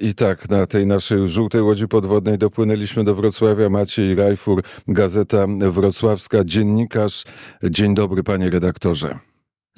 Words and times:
I 0.00 0.14
tak, 0.14 0.48
na 0.48 0.66
tej 0.66 0.86
naszej 0.86 1.28
żółtej 1.28 1.62
łodzi 1.62 1.88
podwodnej 1.88 2.38
dopłynęliśmy 2.38 3.04
do 3.04 3.14
Wrocławia. 3.14 3.68
Maciej 3.68 4.14
Rajfur, 4.14 4.62
Gazeta 4.88 5.46
Wrocławska, 5.70 6.44
dziennikarz. 6.44 7.24
Dzień 7.62 7.94
dobry, 7.94 8.22
panie 8.22 8.50
redaktorze. 8.50 9.18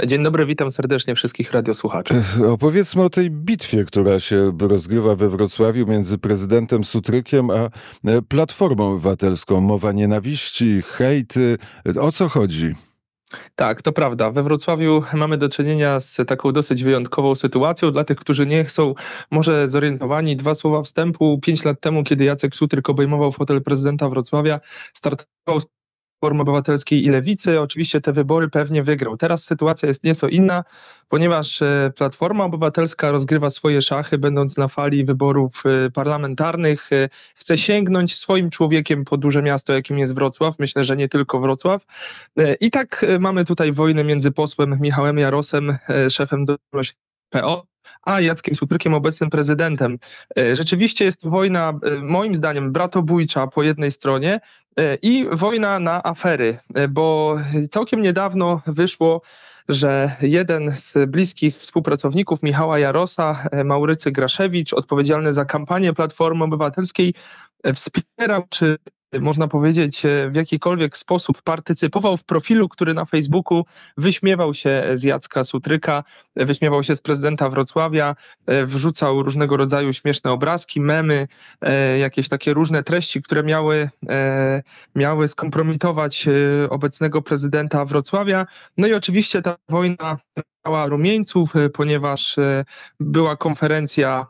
Dzień 0.07 0.23
dobry, 0.23 0.47
witam 0.47 0.71
serdecznie 0.71 1.15
wszystkich 1.15 1.53
radiosłuchaczy. 1.53 2.15
Opowiedzmy 2.49 3.03
o 3.03 3.11
tej 3.11 3.31
bitwie, 3.31 3.85
która 3.85 4.21
się 4.21 4.53
rozgrywa 4.61 5.17
we 5.17 5.29
Wrocławiu 5.29 5.87
między 5.87 6.19
prezydentem 6.19 6.85
Sutrykiem 6.85 7.51
a 7.51 7.69
Platformą 8.29 8.91
Obywatelską. 8.91 9.61
Mowa 9.61 9.93
nienawiści, 9.93 10.83
hejty. 10.83 11.59
O 12.01 12.13
co 12.13 12.29
chodzi? 12.29 12.75
Tak, 13.55 13.83
to 13.83 13.93
prawda. 13.93 14.31
We 14.31 14.43
Wrocławiu 14.43 15.03
mamy 15.15 15.37
do 15.37 15.49
czynienia 15.49 16.01
z 16.01 16.17
taką 16.27 16.53
dosyć 16.53 16.85
wyjątkową 16.85 17.35
sytuacją. 17.35 17.91
Dla 17.93 18.05
tych, 18.05 18.17
którzy 18.17 18.47
nie 18.47 18.69
są 18.69 18.95
może 19.31 19.69
zorientowani, 19.69 20.37
dwa 20.37 20.55
słowa 20.55 20.83
wstępu. 20.83 21.39
Pięć 21.43 21.65
lat 21.65 21.81
temu, 21.81 22.05
kiedy 22.05 22.25
Jacek 22.25 22.57
Sutryk 22.57 22.89
obejmował 22.89 23.33
fotel 23.33 23.63
prezydenta 23.63 24.09
Wrocławia, 24.09 24.61
startował 24.95 25.61
Platformy 26.23 26.43
Obywatelskiej 26.43 27.05
i 27.05 27.09
Lewicy. 27.09 27.61
Oczywiście 27.61 28.01
te 28.01 28.13
wybory 28.13 28.49
pewnie 28.49 28.83
wygrał. 28.83 29.17
Teraz 29.17 29.45
sytuacja 29.45 29.89
jest 29.89 30.05
nieco 30.05 30.29
inna, 30.29 30.65
ponieważ 31.09 31.63
e, 31.63 31.93
Platforma 31.97 32.45
Obywatelska 32.45 33.11
rozgrywa 33.11 33.51
swoje 33.51 33.83
szachy, 33.83 34.19
będąc 34.19 34.57
na 34.57 34.69
fali 34.69 35.05
wyborów 35.05 35.63
e, 35.67 35.91
parlamentarnych. 35.91 36.93
E, 36.93 37.09
chce 37.35 37.59
sięgnąć 37.59 38.15
swoim 38.17 38.51
człowiekiem 38.51 39.05
po 39.05 39.17
duże 39.17 39.43
miasto, 39.43 39.73
jakim 39.73 39.99
jest 39.99 40.15
Wrocław. 40.15 40.59
Myślę, 40.59 40.85
że 40.85 40.97
nie 40.97 41.09
tylko 41.09 41.41
Wrocław. 41.41 41.87
I 42.61 42.71
tak 42.71 43.07
mamy 43.21 43.45
tutaj 43.45 43.73
wojnę 43.73 44.05
między 44.05 44.31
posłem 44.31 44.79
Michałem 44.81 45.19
Jarosem, 45.19 45.77
szefem 46.11 46.47
PO, 47.31 47.67
a 48.03 48.21
Jackiem 48.21 48.55
Sutrykiem, 48.55 48.95
obecnym 48.95 49.31
prezydentem. 49.31 49.99
Rzeczywiście 50.53 51.05
jest 51.05 51.29
wojna, 51.29 51.73
moim 52.03 52.35
zdaniem, 52.35 52.73
bratobójcza 52.73 53.47
po 53.47 53.63
jednej 53.63 53.91
stronie 53.91 54.41
i 55.03 55.27
wojna 55.33 55.79
na 55.79 56.03
afery, 56.03 56.59
bo 56.89 57.39
całkiem 57.71 58.03
niedawno 58.03 58.61
wyszło, 58.67 59.23
że 59.69 60.17
jeden 60.21 60.73
z 60.77 61.11
bliskich 61.11 61.57
współpracowników 61.57 62.43
Michała 62.43 62.79
Jarosa, 62.79 63.49
Maurycy 63.65 64.13
Graszewicz, 64.13 64.73
odpowiedzialny 64.73 65.33
za 65.33 65.45
kampanię 65.45 65.93
Platformy 65.93 66.45
Obywatelskiej, 66.45 67.15
wspierał 67.75 68.43
czy 68.51 68.77
można 69.21 69.49
powiedzieć, 69.49 70.05
e, 70.07 70.31
w 70.31 70.37
jakikolwiek 70.37 70.97
sposób 70.97 71.43
partycypował 71.43 72.17
w 72.17 72.25
profilu, 72.25 72.69
który 72.69 72.95
na 72.95 73.05
Facebooku 73.05 73.65
wyśmiewał 73.97 74.55
się 74.55 74.85
z 74.93 75.03
Jacka 75.03 75.45
Sutryka, 75.45 76.05
wyśmiewał 76.37 76.83
się 76.83 76.97
z 76.97 77.03
prezydenta 77.03 77.51
Wrocławia, 77.51 78.17
e, 78.47 78.67
wrzucał 78.67 79.23
różnego 79.23 79.57
rodzaju 79.57 79.93
śmieszne 79.93 80.31
obrazki, 80.31 80.81
memy, 80.81 81.29
e, 81.61 81.99
jakieś 81.99 82.29
takie 82.29 82.55
różne 82.55 82.83
treści, 82.83 83.23
które 83.23 83.43
miały, 83.43 83.91
miały 84.95 85.29
skompromitować 85.29 86.27
obecnego 86.71 87.23
prezydenta 87.23 87.85
Wrocławia. 87.85 88.47
No 88.77 88.87
i 88.87 88.95
oczywiście 88.95 89.43
ta 89.43 89.57
wojna 89.69 90.19
miała 90.67 90.87
rumieńców, 90.87 91.53
ponieważ 91.73 92.37
była 93.01 93.37
konferencja 93.37 94.27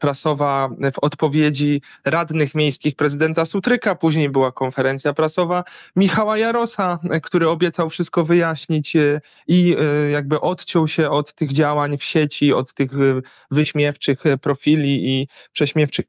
prasowa 0.00 0.68
w 0.94 0.98
odpowiedzi 0.98 1.82
radnych 2.04 2.54
miejskich 2.54 2.96
prezydenta 2.96 3.44
Sutryka, 3.44 3.94
później 3.94 4.30
była 4.30 4.52
konferencja 4.52 5.12
prasowa 5.12 5.64
Michała 5.96 6.38
Jarosa, 6.38 6.98
e, 7.10 7.20
który 7.20 7.48
obiecał 7.48 7.88
wszystko 7.88 8.24
wyjaśnić 8.24 8.96
e, 8.96 9.20
i 9.46 9.76
jakby 10.10 10.40
odciął 10.40 10.88
się 10.88 11.10
od 11.10 11.34
tych 11.34 11.52
działań 11.52 11.98
w 11.98 12.04
sieci, 12.04 12.52
od 12.52 12.74
tych 12.74 12.90
wyśmiewczych 13.50 14.22
profili 14.40 15.08
i 15.08 15.28
prześmiewczych 15.52 16.06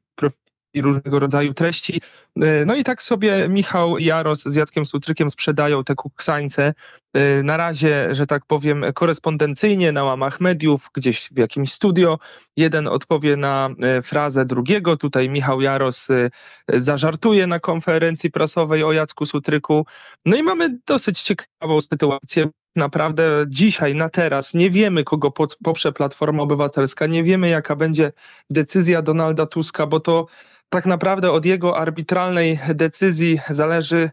i 0.74 0.82
różnego 0.82 1.18
rodzaju 1.18 1.54
treści. 1.54 2.00
E, 2.42 2.64
no 2.64 2.74
i 2.74 2.84
tak 2.84 3.02
sobie 3.02 3.48
Michał 3.48 3.98
Jaros 3.98 4.42
z 4.42 4.54
Jackiem 4.54 4.86
Sutrykiem 4.86 5.30
sprzedają 5.30 5.84
te 5.84 5.94
kuksańce. 5.94 6.74
E, 7.14 7.42
na 7.42 7.56
razie, 7.56 8.14
że 8.14 8.26
tak 8.26 8.46
powiem, 8.46 8.84
korespondencyjnie 8.94 9.92
na 9.92 10.04
łamach 10.04 10.40
mediów, 10.40 10.88
gdzieś 10.94 11.28
w 11.32 11.38
jakimś 11.38 11.72
studio. 11.72 12.18
Jeden 12.56 12.88
odpowie 12.88 13.36
na 13.36 13.70
e, 13.82 14.02
frazę 14.02 14.44
drugiego. 14.44 14.96
Tutaj 14.96 15.28
Michał 15.28 15.60
Jaros 15.60 16.08
zażartuje 16.68 17.46
na 17.46 17.60
konferencji 17.60 18.30
prasowej 18.30 18.84
o 18.84 18.92
Jacku 18.92 19.26
Sutryku. 19.26 19.86
No 20.26 20.36
i 20.36 20.42
mamy 20.42 20.78
dosyć 20.86 21.22
ciekawą 21.22 21.80
sytuację, 21.80 22.48
naprawdę 22.76 23.44
dzisiaj, 23.48 23.94
na 23.94 24.08
teraz 24.08 24.54
nie 24.54 24.70
wiemy, 24.70 25.04
kogo 25.04 25.30
poprze 25.64 25.92
Platforma 25.92 26.42
Obywatelska, 26.42 27.06
nie 27.06 27.24
wiemy, 27.24 27.48
jaka 27.48 27.76
będzie 27.76 28.12
decyzja 28.50 29.02
Donalda 29.02 29.46
Tuska, 29.46 29.86
bo 29.86 30.00
to 30.00 30.26
tak 30.72 30.86
naprawdę 30.86 31.30
od 31.32 31.44
jego 31.44 31.78
arbitralnej 31.78 32.58
decyzji 32.74 33.40
zależy, 33.50 34.10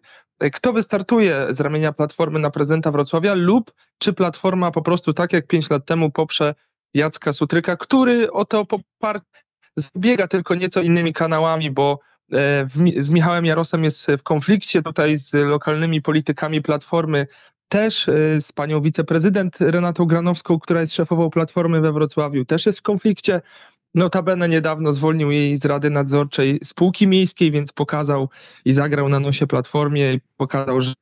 kto 0.53 0.73
wystartuje 0.73 1.47
z 1.49 1.59
ramienia 1.59 1.93
Platformy 1.93 2.39
na 2.39 2.49
prezydenta 2.49 2.91
Wrocławia 2.91 3.33
lub 3.33 3.71
czy 3.97 4.13
Platforma 4.13 4.71
po 4.71 4.81
prostu 4.81 5.13
tak 5.13 5.33
jak 5.33 5.47
pięć 5.47 5.69
lat 5.69 5.85
temu 5.85 6.11
poprze 6.11 6.55
Jacka 6.93 7.33
Sutryka, 7.33 7.77
który 7.77 8.31
o 8.31 8.45
to 8.45 8.65
poparcie 8.65 9.25
zbiega 9.75 10.27
tylko 10.27 10.55
nieco 10.55 10.81
innymi 10.81 11.13
kanałami, 11.13 11.71
bo 11.71 11.99
e, 12.33 12.67
z 12.97 13.09
Michałem 13.09 13.45
Jarosem 13.45 13.83
jest 13.83 14.07
w 14.07 14.23
konflikcie 14.23 14.81
tutaj 14.81 15.17
z 15.17 15.33
lokalnymi 15.33 16.01
politykami 16.01 16.61
Platformy, 16.61 17.27
też 17.67 18.09
e, 18.09 18.41
z 18.41 18.51
panią 18.51 18.81
wiceprezydent 18.81 19.57
Renatą 19.59 20.05
Granowską, 20.05 20.59
która 20.59 20.79
jest 20.79 20.93
szefową 20.93 21.29
Platformy 21.29 21.81
we 21.81 21.91
Wrocławiu, 21.91 22.45
też 22.45 22.65
jest 22.65 22.79
w 22.79 22.83
konflikcie. 22.83 23.41
Notabene 23.95 24.49
niedawno 24.49 24.93
zwolnił 24.93 25.31
jej 25.31 25.55
z 25.55 25.65
Rady 25.65 25.89
Nadzorczej 25.89 26.59
Spółki 26.63 27.07
Miejskiej, 27.07 27.51
więc 27.51 27.73
pokazał 27.73 28.29
i 28.65 28.71
zagrał 28.71 29.09
na 29.09 29.19
nosie 29.19 29.47
Platformie 29.47 30.13
i 30.13 30.21
pokazał, 30.37 30.81
że 30.81 30.93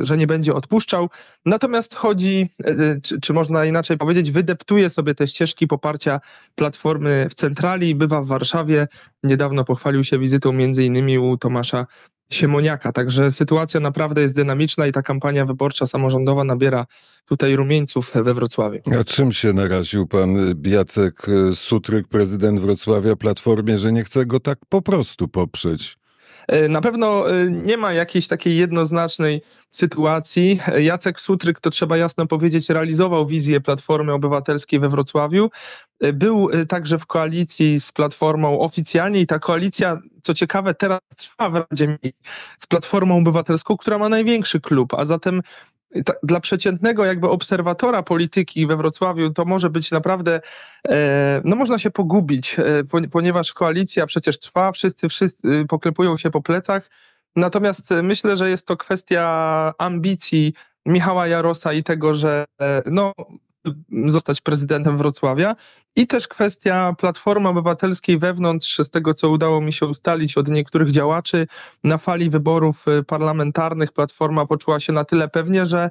że 0.00 0.16
nie 0.16 0.26
będzie 0.26 0.54
odpuszczał. 0.54 1.10
Natomiast 1.46 1.94
chodzi, 1.94 2.48
e, 2.64 3.00
czy, 3.00 3.20
czy, 3.20 3.32
można 3.32 3.64
inaczej 3.64 3.98
powiedzieć, 3.98 4.30
wydeptuje 4.30 4.90
sobie 4.90 5.14
te 5.14 5.28
ścieżki 5.28 5.66
poparcia 5.66 6.20
Platformy 6.54 7.26
w 7.30 7.34
centrali, 7.34 7.94
bywa 7.94 8.22
w 8.22 8.26
Warszawie. 8.26 8.88
Niedawno 9.22 9.64
pochwalił 9.64 10.04
się 10.04 10.18
wizytą 10.18 10.52
między 10.52 10.84
innymi 10.84 11.18
u 11.18 11.36
Tomasza 11.38 11.86
Siemoniaka. 12.30 12.92
Także 12.92 13.30
sytuacja 13.30 13.80
naprawdę 13.80 14.20
jest 14.20 14.34
dynamiczna 14.34 14.86
i 14.86 14.92
ta 14.92 15.02
kampania 15.02 15.44
wyborcza 15.44 15.86
samorządowa 15.86 16.44
nabiera 16.44 16.86
tutaj 17.26 17.56
rumieńców 17.56 18.12
we 18.14 18.34
Wrocławiu. 18.34 18.80
A 19.00 19.04
czym 19.04 19.32
się 19.32 19.52
naraził 19.52 20.06
pan 20.06 20.54
Jacek 20.64 21.26
Sutryk, 21.54 22.08
prezydent 22.08 22.60
Wrocławia, 22.60 23.16
Platformie, 23.16 23.78
że 23.78 23.92
nie 23.92 24.04
chce 24.04 24.26
go 24.26 24.40
tak 24.40 24.58
po 24.68 24.82
prostu 24.82 25.28
poprzeć? 25.28 25.96
E, 26.48 26.68
na 26.68 26.80
pewno 26.80 27.30
e, 27.30 27.50
nie 27.50 27.76
ma 27.76 27.92
jakiejś 27.92 28.28
takiej 28.28 28.56
jednoznacznej 28.56 29.42
sytuacji. 29.70 30.60
Jacek 30.78 31.20
Sutryk, 31.20 31.60
to 31.60 31.70
trzeba 31.70 31.96
jasno 31.96 32.26
powiedzieć, 32.26 32.68
realizował 32.68 33.26
wizję 33.26 33.60
Platformy 33.60 34.12
Obywatelskiej 34.12 34.80
we 34.80 34.88
Wrocławiu. 34.88 35.50
E, 36.00 36.12
był 36.12 36.48
także 36.68 36.98
w 36.98 37.06
koalicji 37.06 37.80
z 37.80 37.92
Platformą 37.92 38.60
oficjalnie 38.60 39.20
i 39.20 39.26
ta 39.26 39.38
koalicja, 39.38 39.98
co 40.22 40.34
ciekawe, 40.34 40.74
teraz 40.74 41.00
trwa 41.16 41.50
w 41.50 41.54
Radzie 41.54 41.98
z 42.58 42.66
Platformą 42.66 43.18
Obywatelską, 43.18 43.76
która 43.76 43.98
ma 43.98 44.08
największy 44.08 44.60
klub, 44.60 44.94
a 44.94 45.04
zatem 45.04 45.40
dla 46.22 46.40
przeciętnego 46.40 47.04
jakby 47.04 47.28
obserwatora 47.28 48.02
polityki 48.02 48.66
we 48.66 48.76
Wrocławiu 48.76 49.30
to 49.30 49.44
może 49.44 49.70
być 49.70 49.90
naprawdę, 49.90 50.40
e, 50.88 51.40
no 51.44 51.56
można 51.56 51.78
się 51.78 51.90
pogubić, 51.90 52.56
e, 52.58 53.08
ponieważ 53.08 53.52
koalicja 53.52 54.06
przecież 54.06 54.38
trwa, 54.38 54.72
wszyscy, 54.72 55.08
wszyscy 55.08 55.48
y, 55.48 55.66
poklepują 55.66 56.16
się 56.16 56.30
po 56.30 56.42
plecach, 56.42 56.90
natomiast 57.36 57.90
myślę, 58.02 58.36
że 58.36 58.50
jest 58.50 58.66
to 58.66 58.76
kwestia 58.76 59.74
ambicji 59.78 60.54
Michała 60.86 61.26
Jarosa 61.26 61.72
i 61.72 61.82
tego, 61.82 62.14
że 62.14 62.44
e, 62.60 62.82
no, 62.86 63.12
zostać 64.06 64.40
prezydentem 64.40 64.96
Wrocławia. 64.96 65.56
I 65.96 66.06
też 66.06 66.28
kwestia 66.28 66.94
Platformy 66.98 67.48
Obywatelskiej 67.48 68.18
wewnątrz, 68.18 68.78
z 68.78 68.90
tego 68.90 69.14
co 69.14 69.30
udało 69.30 69.60
mi 69.60 69.72
się 69.72 69.86
ustalić 69.86 70.38
od 70.38 70.48
niektórych 70.48 70.90
działaczy, 70.90 71.46
na 71.84 71.98
fali 71.98 72.30
wyborów 72.30 72.88
y, 72.88 73.02
parlamentarnych 73.02 73.92
Platforma 73.92 74.46
poczuła 74.46 74.80
się 74.80 74.92
na 74.92 75.04
tyle 75.04 75.28
pewnie, 75.28 75.66
że 75.66 75.90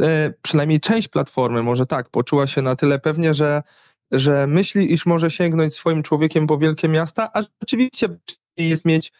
y, 0.00 0.04
przynajmniej 0.42 0.80
część 0.80 1.08
Platformy, 1.08 1.62
może 1.62 1.86
tak, 1.86 2.10
poczuła 2.10 2.46
się 2.46 2.62
na 2.62 2.76
tyle 2.76 2.98
pewnie, 2.98 3.34
że, 3.34 3.62
że 4.10 4.46
myśli, 4.46 4.92
iż 4.92 5.06
może 5.06 5.30
sięgnąć 5.30 5.74
swoim 5.74 6.02
człowiekiem 6.02 6.46
po 6.46 6.58
wielkie 6.58 6.88
miasta, 6.88 7.30
a 7.34 7.42
rzeczywiście 7.62 8.08
jest 8.56 8.84
mieć 8.84 9.12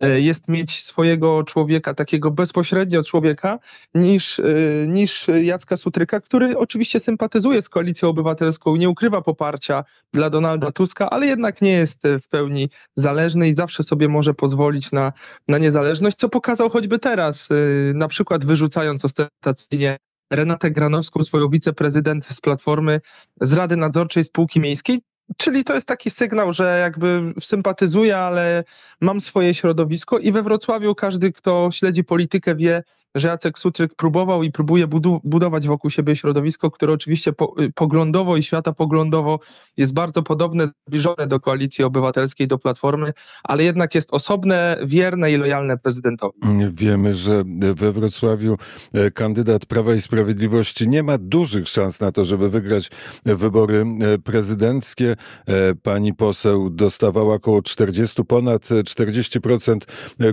jest 0.00 0.48
mieć 0.48 0.82
swojego 0.82 1.44
człowieka, 1.44 1.94
takiego 1.94 2.30
bezpośrednio 2.30 3.02
człowieka, 3.02 3.58
niż, 3.94 4.40
e, 4.40 4.44
niż 4.88 5.26
Jacka 5.42 5.76
Sutryka, 5.76 6.20
który 6.20 6.58
oczywiście 6.58 7.00
sympatyzuje 7.00 7.62
z 7.62 7.68
koalicją 7.68 8.08
obywatelską, 8.08 8.76
nie 8.76 8.88
ukrywa 8.88 9.22
poparcia 9.22 9.84
dla 10.12 10.30
Donalda 10.30 10.72
Tuska, 10.72 11.10
ale 11.10 11.26
jednak 11.26 11.62
nie 11.62 11.72
jest 11.72 12.02
w 12.22 12.28
pełni 12.28 12.70
zależny 12.96 13.48
i 13.48 13.54
zawsze 13.54 13.82
sobie 13.82 14.08
może 14.08 14.34
pozwolić 14.34 14.92
na, 14.92 15.12
na 15.48 15.58
niezależność, 15.58 16.16
co 16.16 16.28
pokazał 16.28 16.70
choćby 16.70 16.98
teraz, 16.98 17.48
e, 17.50 17.54
na 17.94 18.08
przykład 18.08 18.44
wyrzucając 18.44 19.04
ostentacyjnie 19.04 19.98
Renatę 20.32 20.70
Granowską, 20.70 21.22
swoją 21.22 21.48
wiceprezydent 21.48 22.26
z 22.26 22.40
Platformy, 22.40 23.00
z 23.40 23.52
Rady 23.52 23.76
Nadzorczej 23.76 24.24
Spółki 24.24 24.60
Miejskiej, 24.60 25.00
Czyli 25.36 25.64
to 25.64 25.74
jest 25.74 25.86
taki 25.86 26.10
sygnał, 26.10 26.52
że 26.52 26.78
jakby 26.80 27.34
sympatyzuję, 27.40 28.18
ale 28.18 28.64
mam 29.00 29.20
swoje 29.20 29.54
środowisko 29.54 30.18
i 30.18 30.32
we 30.32 30.42
Wrocławiu 30.42 30.94
każdy, 30.94 31.32
kto 31.32 31.68
śledzi 31.72 32.04
politykę 32.04 32.54
wie, 32.54 32.82
że 33.14 33.28
Jacek 33.28 33.58
Sutryk 33.58 33.94
próbował 33.94 34.42
i 34.42 34.52
próbuje 34.52 34.86
budu 34.86 35.20
budować 35.24 35.66
wokół 35.66 35.90
siebie 35.90 36.16
środowisko, 36.16 36.70
które 36.70 36.92
oczywiście 36.92 37.32
po 37.32 37.54
y, 37.62 37.72
poglądowo 37.72 38.36
i 38.36 38.42
światopoglądowo 38.42 39.40
jest 39.76 39.94
bardzo 39.94 40.22
podobne, 40.22 40.68
zbliżone 40.88 41.26
do 41.26 41.40
koalicji 41.40 41.84
obywatelskiej, 41.84 42.48
do 42.48 42.58
Platformy, 42.58 43.12
ale 43.42 43.64
jednak 43.64 43.94
jest 43.94 44.08
osobne, 44.12 44.76
wierne 44.84 45.32
i 45.32 45.36
lojalne 45.36 45.78
prezydentowi. 45.78 46.38
Wiemy, 46.72 47.14
że 47.14 47.44
we 47.74 47.92
Wrocławiu 47.92 48.56
e, 48.92 49.10
kandydat 49.10 49.66
Prawa 49.66 49.94
i 49.94 50.00
Sprawiedliwości 50.00 50.88
nie 50.88 51.02
ma 51.02 51.18
dużych 51.18 51.68
szans 51.68 52.00
na 52.00 52.12
to, 52.12 52.24
żeby 52.24 52.50
wygrać 52.50 52.90
wybory 53.24 53.86
e, 54.00 54.18
prezydenckie. 54.18 55.16
E, 55.46 55.74
pani 55.74 56.14
poseł 56.14 56.70
dostawała 56.70 57.34
około 57.34 57.62
40, 57.62 58.24
ponad 58.24 58.62
40% 58.62 59.78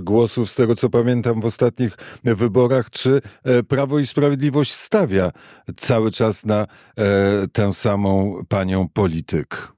głosów, 0.02 0.52
z 0.52 0.56
tego 0.56 0.76
co 0.76 0.90
pamiętam 0.90 1.42
w 1.42 1.46
ostatnich 1.46 1.98
wyborach 2.24 2.90
czy 2.90 3.22
e, 3.44 3.64
Prawo 3.64 4.00
i 4.00 4.08
Sprawiedliwość 4.08 4.74
stawia 4.74 5.32
cały 5.78 6.12
czas 6.12 6.46
na 6.46 6.68
e, 6.98 7.48
tę 7.54 7.74
samą 7.74 8.42
panią 8.50 8.88
polityk? 8.90 9.78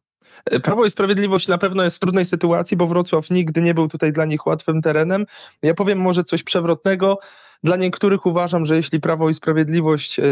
Prawo 0.63 0.85
i 0.85 0.91
Sprawiedliwość 0.91 1.47
na 1.47 1.57
pewno 1.57 1.83
jest 1.83 1.97
w 1.97 1.99
trudnej 1.99 2.25
sytuacji, 2.25 2.77
bo 2.77 2.87
Wrocław 2.87 3.29
nigdy 3.29 3.61
nie 3.61 3.73
był 3.73 3.87
tutaj 3.87 4.11
dla 4.11 4.25
nich 4.25 4.45
łatwym 4.45 4.81
terenem. 4.81 5.25
Ja 5.63 5.73
powiem 5.73 5.99
może 5.99 6.23
coś 6.23 6.43
przewrotnego. 6.43 7.19
Dla 7.63 7.75
niektórych 7.75 8.25
uważam, 8.25 8.65
że 8.65 8.75
jeśli 8.75 8.99
Prawo 8.99 9.29
i 9.29 9.33
Sprawiedliwość 9.33 10.19
e, 10.19 10.23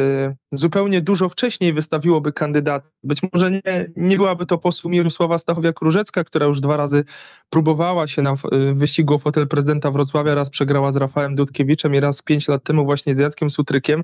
zupełnie 0.52 1.02
dużo 1.02 1.30
wcześniej 1.30 1.74
wystawiłoby 1.74 2.34
kandydat, 2.34 2.92
być 3.04 3.22
może 3.34 3.52
nie, 3.52 3.92
nie 3.96 4.18
byłaby 4.18 4.46
to 4.46 4.58
poseł 4.58 4.92
Mirosława 4.92 5.38
Stachowiak-Różecka, 5.38 6.24
która 6.24 6.46
już 6.46 6.62
dwa 6.62 6.78
razy 6.78 7.06
próbowała 7.50 8.08
się 8.08 8.22
na 8.22 8.36
wyścigu 8.74 9.14
o 9.14 9.18
fotel 9.18 9.48
prezydenta 9.48 9.92
Wrocławia, 9.92 10.36
raz 10.36 10.50
przegrała 10.50 10.92
z 10.92 10.96
Rafałem 10.96 11.36
Dudkiewiczem 11.36 11.96
i 11.96 12.00
raz 12.00 12.22
pięć 12.22 12.48
lat 12.48 12.64
temu 12.64 12.86
właśnie 12.86 13.16
z 13.16 13.18
Jackiem 13.18 13.50
Sutrykiem. 13.50 14.04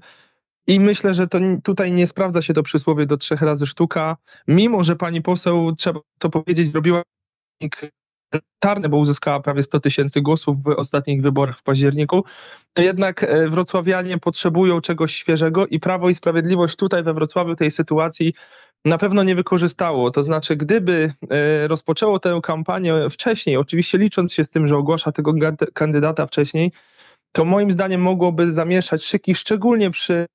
I 0.68 0.80
myślę, 0.80 1.14
że 1.14 1.28
to 1.28 1.40
tutaj 1.64 1.92
nie 1.92 2.08
sprawdza 2.08 2.42
się 2.42 2.54
to 2.54 2.64
przysłowie 2.64 3.06
do 3.06 3.18
trzech 3.18 3.42
razy 3.42 3.68
sztuka, 3.68 4.18
mimo 4.48 4.84
że 4.84 4.96
pani 4.96 5.22
poseł, 5.22 5.76
trzeba 5.76 6.00
to 6.20 6.30
powiedzieć, 6.30 6.68
zrobiła 6.68 7.02
Tarny, 8.60 8.90
bo 8.90 8.98
uzyskała 8.98 9.40
prawie 9.40 9.64
100 9.64 9.80
tysięcy 9.80 10.22
głosów 10.22 10.64
w 10.64 10.68
ostatnich 10.68 11.22
wyborach 11.22 11.58
w 11.58 11.64
październiku, 11.64 12.24
jednak 12.84 13.24
e, 13.24 13.50
wrocławianie 13.50 14.18
potrzebują 14.18 14.82
czegoś 14.82 15.16
świeżego 15.16 15.68
i 15.68 15.80
Prawo 15.80 16.10
i 16.10 16.16
Sprawiedliwość 16.16 16.76
tutaj 16.76 17.04
we 17.04 17.14
Wrocławiu 17.14 17.56
tej 17.56 17.72
sytuacji 17.72 18.34
na 18.86 18.98
pewno 18.98 19.24
nie 19.24 19.36
wykorzystało. 19.36 20.12
To 20.12 20.24
znaczy, 20.24 20.56
gdyby 20.56 21.14
e, 21.30 21.68
rozpoczęło 21.68 22.20
tę 22.20 22.40
kampanię 22.44 22.94
wcześniej, 23.10 23.58
oczywiście 23.58 23.98
licząc 23.98 24.34
się 24.34 24.44
z 24.44 24.50
tym, 24.50 24.68
że 24.68 24.78
ogłasza 24.78 25.12
tego 25.12 25.34
kandydata 25.74 26.28
wcześniej, 26.28 26.72
to 27.32 27.46
moim 27.46 27.72
zdaniem 27.72 28.02
mogłoby 28.02 28.52
zamieszać 28.52 29.06
szyki, 29.06 29.36
szczególnie 29.36 29.92
przy 29.92 30.26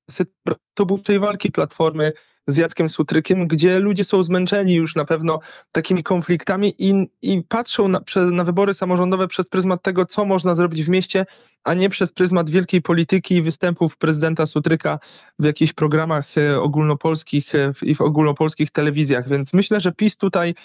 tej 1.03 1.19
walki 1.19 1.51
Platformy 1.51 2.11
z 2.51 2.57
Jackiem 2.57 2.89
Sutrykiem, 2.89 3.47
gdzie 3.47 3.79
ludzie 3.79 4.03
są 4.03 4.23
zmęczeni 4.23 4.73
już 4.73 4.95
na 4.95 5.05
pewno 5.05 5.39
takimi 5.71 6.03
konfliktami 6.03 6.75
i, 6.77 7.09
i 7.21 7.43
patrzą 7.43 7.87
na, 7.87 8.01
na 8.31 8.43
wybory 8.43 8.73
samorządowe 8.73 9.27
przez 9.27 9.49
pryzmat 9.49 9.81
tego, 9.81 10.05
co 10.05 10.25
można 10.25 10.55
zrobić 10.55 10.83
w 10.83 10.89
mieście, 10.89 11.25
a 11.63 11.73
nie 11.73 11.89
przez 11.89 12.11
pryzmat 12.11 12.49
wielkiej 12.49 12.81
polityki 12.81 13.35
i 13.35 13.41
występów 13.41 13.97
prezydenta 13.97 14.45
Sutryka 14.45 14.99
w 15.39 15.45
jakichś 15.45 15.73
programach 15.73 16.37
e, 16.37 16.61
ogólnopolskich 16.61 17.55
e, 17.55 17.71
i 17.81 17.95
w 17.95 18.01
ogólnopolskich 18.01 18.71
telewizjach. 18.71 19.29
Więc 19.29 19.53
myślę, 19.53 19.81
że 19.81 19.91
PiS 19.91 20.17
tutaj, 20.17 20.55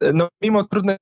e, 0.00 0.12
no, 0.12 0.28
mimo 0.42 0.64
trudnej 0.64 0.96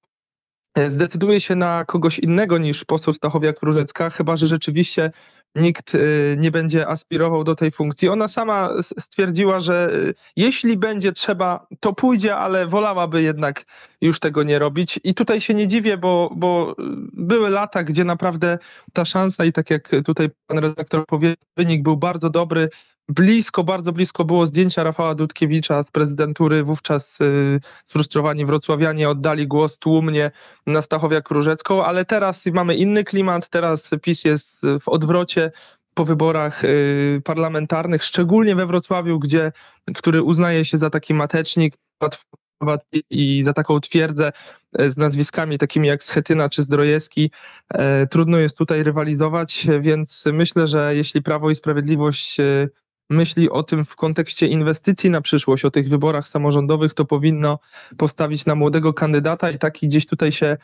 zdecyduje 0.89 1.41
się 1.41 1.57
na 1.57 1.85
kogoś 1.85 2.19
innego 2.19 2.59
niż 2.59 2.85
poseł 2.85 3.15
Stachowiak-Różecka, 3.15 4.11
chyba 4.11 4.37
że 4.37 4.47
rzeczywiście 4.47 5.11
nikt 5.55 5.95
y, 5.95 6.37
nie 6.39 6.51
będzie 6.51 6.89
aspirował 6.89 7.45
do 7.45 7.55
tej 7.55 7.71
funkcji. 7.71 8.09
Ona 8.09 8.29
sama 8.29 8.71
stwierdziła, 8.83 9.61
że 9.61 9.91
y, 9.95 10.15
jeśli 10.37 10.77
będzie 10.77 11.13
trzeba, 11.13 11.67
to 11.81 11.93
pójdzie, 11.93 12.37
ale 12.37 12.67
wolałaby 12.67 13.23
jednak 13.23 13.65
już 14.01 14.21
tego 14.21 14.43
nie 14.43 14.59
robić. 14.59 15.01
I 15.05 15.15
tutaj 15.15 15.41
się 15.41 15.55
nie 15.55 15.67
dziwię, 15.67 15.99
bo, 15.99 16.31
bo 16.37 16.75
były 17.13 17.51
lata, 17.51 17.85
gdzie 17.85 18.05
naprawdę 18.05 18.59
ta 18.93 19.05
szansa 19.05 19.45
i 19.45 19.53
tak 19.53 19.71
jak 19.71 19.91
tutaj 20.05 20.29
pan 20.47 20.59
redaktor 20.59 21.07
powiedział, 21.07 21.37
wynik 21.57 21.83
był 21.83 21.97
bardzo 21.97 22.31
dobry 22.31 22.69
blisko, 23.15 23.65
bardzo 23.65 23.93
blisko 23.93 24.25
było 24.25 24.47
zdjęcia 24.47 24.83
Rafała 24.83 25.15
Dudkiewicza 25.15 25.83
z 25.83 25.91
prezydentury. 25.91 26.65
Wówczas 26.65 27.21
y, 27.21 27.61
sfrustrowani 27.87 28.47
wrocławianie 28.47 29.09
oddali 29.09 29.49
głos 29.49 29.79
tłumnie 29.79 30.31
na 30.67 30.83
Stachowiak 30.83 31.31
Różecką, 31.31 31.85
ale 31.85 32.05
teraz 32.05 32.47
mamy 32.47 32.77
inny 32.77 33.05
klimat, 33.05 33.49
teraz 33.49 33.91
PiS 34.03 34.25
jest 34.25 34.61
w 34.81 34.89
odwrocie 34.89 35.53
po 35.95 36.05
wyborach 36.05 36.65
y, 36.65 37.23
parlamentarnych, 37.25 38.05
szczególnie 38.05 38.55
we 38.55 38.67
Wrocławiu, 38.67 39.19
gdzie, 39.19 39.53
który 39.95 40.23
uznaje 40.23 40.65
się 40.65 40.79
za 40.79 40.91
taki 40.91 41.15
matecznik 41.15 41.75
i 43.11 43.43
za 43.43 43.53
taką 43.53 43.81
twierdzę 43.81 44.33
y, 44.81 44.91
z 44.91 44.97
nazwiskami 44.97 45.59
takimi 45.59 45.89
jak 45.89 46.03
Schetyna 46.03 46.49
czy 46.49 46.63
Zdrojewski. 46.63 47.31
Y, 47.75 48.07
trudno 48.07 48.39
jest 48.39 48.57
tutaj 48.57 48.83
rywalizować, 48.83 49.67
więc 49.81 50.25
myślę, 50.33 50.67
że 50.67 50.97
jeśli 50.97 51.23
Prawo 51.23 51.51
i 51.51 51.55
Sprawiedliwość 51.55 52.41
y, 52.41 52.71
myśli 53.11 53.51
o 53.51 53.63
tym 53.63 53.85
w 53.85 53.97
kontekście 53.97 54.47
inwestycji 54.47 55.11
na 55.11 55.21
przyszłość, 55.21 55.65
o 55.65 55.71
tych 55.71 55.89
wyborach 55.89 56.29
samorządowych, 56.29 56.95
to 56.95 57.05
powinno 57.05 57.59
postawić 57.97 58.47
na 58.47 58.55
młodego 58.55 58.95
kandydata 58.95 59.51
i 59.51 59.59
taki 59.59 59.89
gdzieś 59.89 60.07
tutaj 60.07 60.33
się 60.33 60.57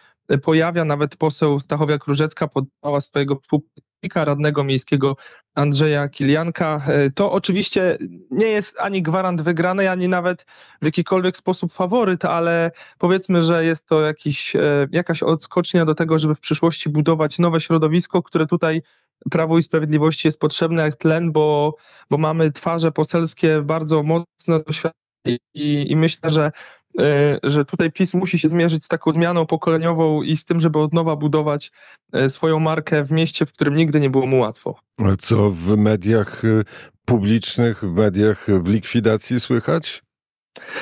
pojawia. 0.43 0.85
Nawet 0.85 1.17
poseł 1.17 1.58
Stachowia-Króżecka 1.58 2.49
podała 2.49 3.00
swojego 3.00 3.37
współpracownika 3.37 4.25
radnego 4.25 4.64
miejskiego 4.64 5.17
Andrzeja 5.55 6.08
Kilianka. 6.08 6.87
To 7.14 7.32
oczywiście 7.32 7.99
nie 8.31 8.46
jest 8.46 8.76
ani 8.79 9.02
gwarant 9.02 9.43
wygranej, 9.43 9.88
ani 9.88 10.08
nawet 10.08 10.46
w 10.82 10.85
jakikolwiek 10.85 11.37
sposób 11.37 11.73
faworyt, 11.73 12.25
ale 12.25 12.70
powiedzmy, 12.99 13.43
że 13.43 13.64
jest 13.64 13.87
to 13.87 14.00
jakiś, 14.00 14.56
jakaś 14.93 15.23
odskocznia 15.23 15.85
do 15.85 15.94
tego, 15.94 16.19
żeby 16.19 16.35
w 16.35 16.40
przyszłości 16.40 16.88
budować 16.88 17.38
nowe 17.38 17.61
środowisko, 17.61 18.23
które 18.23 18.46
tutaj 18.46 18.82
Prawo 19.30 19.58
i 19.58 19.62
Sprawiedliwości 19.62 20.28
jest 20.28 20.40
potrzebne 20.40 20.82
jak 20.82 20.96
tlen, 20.96 21.32
bo, 21.32 21.76
bo 22.10 22.18
mamy 22.18 22.52
twarze 22.52 22.92
poselskie 22.92 23.62
bardzo 23.62 24.02
mocno 24.02 24.58
doświadczone 24.66 25.08
i, 25.54 25.86
i 25.90 25.96
myślę, 25.96 26.30
że, 26.30 26.52
e, 27.00 27.38
że 27.42 27.64
tutaj 27.64 27.92
PiS 27.92 28.14
musi 28.14 28.38
się 28.38 28.48
zmierzyć 28.48 28.84
z 28.84 28.88
taką 28.88 29.12
zmianą 29.12 29.46
pokoleniową 29.46 30.22
i 30.22 30.36
z 30.36 30.44
tym, 30.44 30.60
żeby 30.60 30.78
od 30.78 30.92
nowa 30.92 31.16
budować 31.16 31.70
e, 32.12 32.30
swoją 32.30 32.58
markę 32.58 33.04
w 33.04 33.10
mieście, 33.10 33.46
w 33.46 33.52
którym 33.52 33.75
nigdy 33.75 34.00
nie 34.00 34.10
było 34.10 34.26
mu 34.26 34.38
łatwo. 34.38 34.80
Co 35.18 35.50
w 35.50 35.76
mediach 35.76 36.44
e, 36.44 36.62
publicznych, 37.04 37.84
w 37.84 37.92
mediach 37.92 38.46
w 38.62 38.68
likwidacji 38.68 39.40
słychać? 39.40 40.02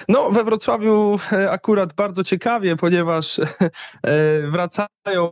No, 0.09 0.30
we 0.30 0.45
Wrocławiu 0.45 1.18
e, 1.33 1.50
akurat 1.50 1.92
bardzo 1.92 2.25
ciekawie, 2.25 2.76
ponieważ 2.76 3.38
e, 3.38 3.45
wracają 4.50 5.30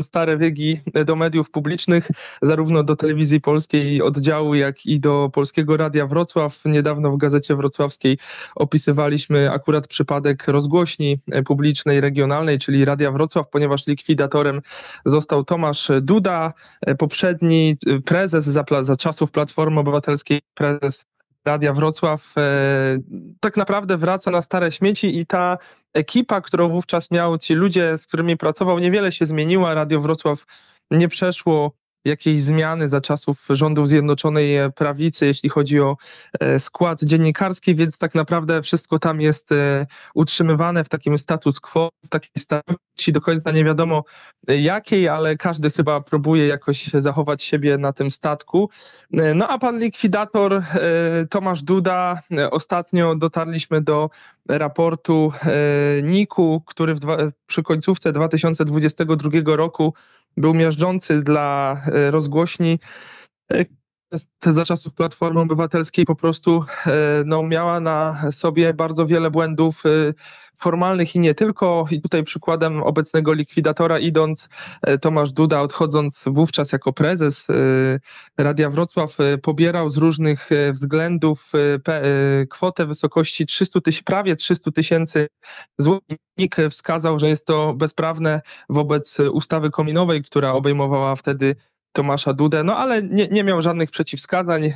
stare 0.00 0.36
wygi 0.36 0.80
do 1.04 1.16
mediów 1.16 1.50
publicznych, 1.50 2.08
zarówno 2.42 2.82
do 2.82 2.96
telewizji 2.96 3.40
polskiej 3.40 4.02
oddziału, 4.02 4.54
jak 4.54 4.86
i 4.86 5.00
do 5.00 5.30
Polskiego 5.32 5.76
Radia 5.76 6.06
Wrocław. 6.06 6.60
Niedawno 6.64 7.10
w 7.10 7.16
Gazecie 7.16 7.56
Wrocławskiej 7.56 8.18
opisywaliśmy 8.54 9.50
akurat 9.50 9.86
przypadek 9.88 10.48
rozgłośni 10.48 11.18
publicznej, 11.46 12.00
regionalnej, 12.00 12.58
czyli 12.58 12.84
Radia 12.84 13.12
Wrocław, 13.12 13.48
ponieważ 13.48 13.86
likwidatorem 13.86 14.60
został 15.04 15.44
Tomasz 15.44 15.90
Duda, 16.02 16.52
poprzedni 16.98 17.76
prezes 18.04 18.44
za, 18.44 18.64
za 18.82 18.96
czasów 18.96 19.30
Platformy 19.30 19.80
Obywatelskiej, 19.80 20.40
prezes 20.54 21.04
Radia 21.44 21.72
Wrocław 21.72 22.32
e, 22.36 22.98
tak 23.40 23.56
naprawdę 23.56 23.96
wraca 23.96 24.30
na 24.30 24.42
stare 24.42 24.72
śmieci 24.72 25.18
i 25.18 25.26
ta 25.26 25.58
ekipa, 25.94 26.40
którą 26.40 26.68
wówczas 26.68 27.10
miał, 27.10 27.38
ci 27.38 27.54
ludzie, 27.54 27.98
z 27.98 28.06
którymi 28.06 28.36
pracował, 28.36 28.78
niewiele 28.78 29.12
się 29.12 29.26
zmieniła. 29.26 29.74
Radio 29.74 30.00
Wrocław 30.00 30.44
nie 30.90 31.08
przeszło 31.08 31.72
jakiejś 32.04 32.42
zmiany 32.42 32.88
za 32.88 33.00
czasów 33.00 33.46
rządów 33.50 33.88
Zjednoczonej 33.88 34.72
Prawicy, 34.72 35.26
jeśli 35.26 35.48
chodzi 35.48 35.80
o 35.80 35.96
e, 36.40 36.58
skład 36.58 37.02
dziennikarski, 37.02 37.74
więc 37.74 37.98
tak 37.98 38.14
naprawdę 38.14 38.62
wszystko 38.62 38.98
tam 38.98 39.20
jest 39.20 39.52
e, 39.52 39.86
utrzymywane 40.14 40.84
w 40.84 40.88
takim 40.88 41.18
status 41.18 41.60
quo, 41.60 41.90
w 42.04 42.08
takiej 42.08 42.32
starości, 42.38 43.12
do 43.12 43.20
końca 43.20 43.52
nie 43.52 43.64
wiadomo 43.64 44.04
e, 44.48 44.60
jakiej, 44.60 45.08
ale 45.08 45.36
każdy 45.36 45.70
chyba 45.70 46.00
próbuje 46.00 46.46
jakoś 46.46 46.84
zachować 46.84 47.42
siebie 47.42 47.78
na 47.78 47.92
tym 47.92 48.10
statku. 48.10 48.70
No 49.34 49.48
a 49.48 49.58
pan 49.58 49.78
likwidator 49.78 50.62
Tomasz 51.30 51.62
Duda, 51.62 52.20
ostatnio 52.50 53.14
dotarliśmy 53.16 53.80
do 53.80 54.10
raportu 54.48 55.32
NIK-u, 56.02 56.62
który 56.66 56.94
w 56.94 56.98
dwa, 56.98 57.16
przy 57.46 57.62
końcówce 57.62 58.12
2022 58.12 59.56
roku 59.56 59.94
był 60.36 60.54
miażdżący 60.54 61.22
dla 61.22 61.80
e, 61.86 62.10
rozgłośni. 62.10 62.78
Za 64.46 64.64
czasów 64.64 64.94
Platformy 64.94 65.40
Obywatelskiej 65.40 66.04
po 66.04 66.14
prostu 66.14 66.64
e, 66.86 66.92
no, 67.26 67.42
miała 67.42 67.80
na 67.80 68.26
sobie 68.30 68.74
bardzo 68.74 69.06
wiele 69.06 69.30
błędów 69.30 69.82
e, 69.86 69.90
formalnych 70.58 71.14
i 71.14 71.18
nie 71.18 71.34
tylko. 71.34 71.84
I 71.90 72.00
tutaj 72.00 72.24
przykładem 72.24 72.82
obecnego 72.82 73.32
likwidatora 73.32 73.98
idąc, 73.98 74.48
e, 74.82 74.98
Tomasz 74.98 75.32
Duda 75.32 75.60
odchodząc 75.60 76.24
wówczas 76.26 76.72
jako 76.72 76.92
prezes 76.92 77.46
Radia 78.38 78.70
Wrocław 78.70 79.16
pobierał 79.42 79.90
z 79.90 79.96
różnych 79.96 80.50
względów 80.72 81.52
kwotę 82.50 82.84
w 82.84 82.88
wysokości 82.88 83.46
300 83.46 83.80
tyś- 83.80 84.02
prawie 84.02 84.36
300 84.36 84.70
tysięcy 84.70 85.26
złotych. 85.78 86.18
NIK 86.38 86.56
wskazał, 86.70 87.18
że 87.18 87.28
jest 87.28 87.46
to 87.46 87.74
bezprawne 87.74 88.40
wobec 88.68 89.18
ustawy 89.32 89.70
kominowej, 89.70 90.22
która 90.22 90.52
obejmowała 90.52 91.16
wtedy 91.16 91.56
Tomasza 91.94 92.32
Dudę, 92.32 92.64
no 92.64 92.76
ale 92.76 93.02
nie, 93.02 93.28
nie 93.28 93.44
miał 93.44 93.62
żadnych 93.62 93.90
przeciwwskazań. 93.90 94.64
E, 94.64 94.74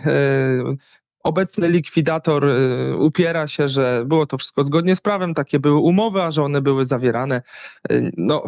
Obecny 1.23 1.69
likwidator 1.69 2.45
e, 2.45 2.97
upiera 2.97 3.47
się, 3.47 3.69
że 3.69 4.03
było 4.07 4.27
to 4.27 4.39
wszystko 4.39 4.65
zgodnie 4.65 4.97
z 4.97 5.01
prawem, 5.01 5.35
takie 5.35 5.59
były 5.61 5.79
umowy, 5.79 6.23
a 6.23 6.31
że 6.31 6.43
one 6.43 6.61
były 6.63 6.85
zawierane 6.85 7.43
e, 7.91 8.11
no, 8.17 8.43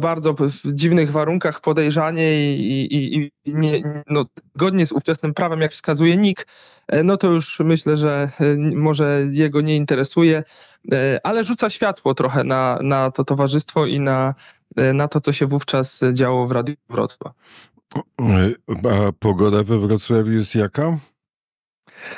bardzo 0.00 0.34
w 0.34 0.72
dziwnych 0.72 1.12
warunkach 1.12 1.60
podejrzanie 1.60 2.56
i, 2.56 2.94
i, 2.94 3.16
i 3.44 3.54
nie, 3.54 4.02
no, 4.10 4.24
zgodnie 4.54 4.86
z 4.86 4.92
ówczesnym 4.92 5.34
prawem, 5.34 5.60
jak 5.60 5.72
wskazuje 5.72 6.16
NIK, 6.16 6.46
no 7.04 7.16
to 7.16 7.30
już 7.30 7.60
myślę, 7.60 7.96
że 7.96 8.30
może 8.74 9.26
jego 9.30 9.60
nie 9.60 9.76
interesuje, 9.76 10.44
ale 11.22 11.44
rzuca 11.44 11.70
światło 11.70 12.14
trochę 12.14 12.44
na, 12.44 12.78
na 12.82 13.10
to 13.10 13.24
towarzystwo 13.24 13.86
i 13.86 14.00
na, 14.00 14.34
na 14.94 15.08
to, 15.08 15.20
co 15.20 15.32
się 15.32 15.46
wówczas 15.46 16.00
działo 16.12 16.46
w 16.46 16.52
Radiu 16.52 16.74
Wrocław. 16.88 17.32
A 18.90 19.12
pogoda 19.18 19.62
we 19.62 19.78
Wrocławiu 19.78 20.32
jest 20.32 20.54
jaka? 20.54 20.98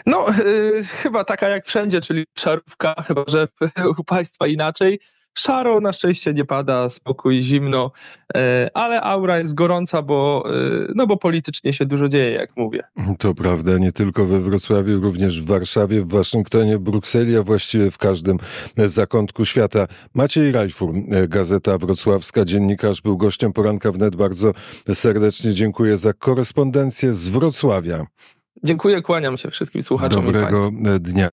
No, 0.06 0.26
y, 0.38 0.84
chyba 0.84 1.24
taka 1.24 1.48
jak 1.48 1.66
wszędzie, 1.66 2.00
czyli 2.00 2.24
szarówka, 2.38 2.94
chyba 3.02 3.24
że 3.28 3.48
u 3.98 4.04
Państwa 4.04 4.46
inaczej. 4.46 5.00
Szaro, 5.38 5.80
na 5.80 5.92
szczęście 5.92 6.34
nie 6.34 6.44
pada, 6.44 6.88
spokój, 6.88 7.42
zimno, 7.42 7.90
y, 8.36 8.40
ale 8.74 9.00
aura 9.00 9.38
jest 9.38 9.54
gorąca, 9.54 10.02
bo, 10.02 10.44
y, 10.88 10.92
no 10.94 11.06
bo 11.06 11.16
politycznie 11.16 11.72
się 11.72 11.86
dużo 11.86 12.08
dzieje, 12.08 12.30
jak 12.30 12.56
mówię. 12.56 12.82
To 13.18 13.34
prawda, 13.34 13.78
nie 13.78 13.92
tylko 13.92 14.26
we 14.26 14.40
Wrocławiu, 14.40 15.00
również 15.00 15.42
w 15.42 15.46
Warszawie, 15.46 16.02
w 16.02 16.08
Waszyngtonie, 16.08 16.78
w 16.78 16.80
Brukseli, 16.80 17.36
a 17.36 17.42
właściwie 17.42 17.90
w 17.90 17.98
każdym 17.98 18.38
zakątku 18.76 19.44
świata. 19.44 19.86
Maciej 20.14 20.52
Rajfur, 20.52 20.94
e, 21.10 21.28
Gazeta 21.28 21.78
Wrocławska, 21.78 22.44
dziennikarz, 22.44 23.00
był 23.00 23.16
gościem 23.16 23.52
poranka 23.52 23.92
wnet. 23.92 24.16
Bardzo 24.16 24.52
serdecznie 24.92 25.52
dziękuję 25.52 25.96
za 25.96 26.12
korespondencję 26.12 27.14
z 27.14 27.28
Wrocławia. 27.28 28.06
Dziękuję, 28.64 29.02
kłaniam 29.02 29.36
się 29.36 29.50
wszystkim 29.50 29.82
słuchaczom. 29.82 30.24
Dobrego 30.24 30.70
dnia. 31.00 31.22